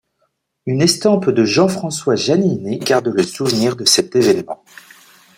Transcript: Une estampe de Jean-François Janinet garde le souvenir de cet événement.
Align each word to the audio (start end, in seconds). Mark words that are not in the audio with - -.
Une 0.65 0.81
estampe 0.81 1.29
de 1.29 1.45
Jean-François 1.45 2.15
Janinet 2.15 2.79
garde 2.79 3.09
le 3.09 3.21
souvenir 3.21 3.75
de 3.75 3.85
cet 3.85 4.15
événement. 4.15 4.63